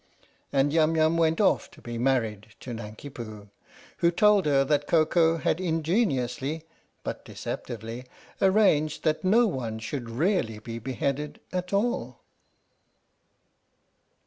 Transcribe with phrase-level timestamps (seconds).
[0.51, 3.49] "And Yum Yum went off to be married to Nanki Poo,
[3.97, 6.63] who told her that Koko had ingeniously
[7.03, 8.07] (but deceptively)
[8.41, 12.21] arranged that no one should really be beheaded at all.